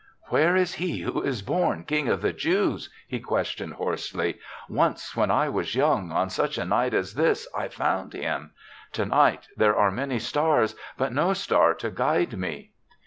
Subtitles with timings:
[0.29, 2.89] "Where is he who is born King of the Jews?
[3.07, 8.13] he questioned hoarsely." Once, when I was young, on such a night as this I found
[8.13, 8.49] him.
[8.93, 12.71] To night there are many stars, but no star to guide me.